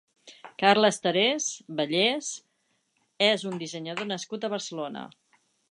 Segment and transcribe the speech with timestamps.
[0.61, 1.49] Carles Terès
[1.81, 2.31] Bellès
[3.29, 5.07] és un dissenyador nascut a Barcelona.